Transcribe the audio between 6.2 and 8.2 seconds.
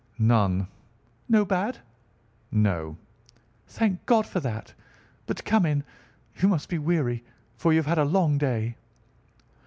You must be weary, for you have had a